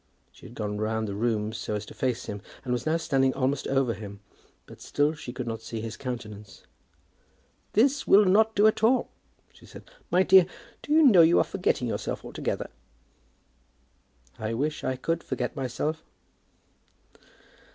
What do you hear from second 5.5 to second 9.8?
see his countenance. "This will not do at all," she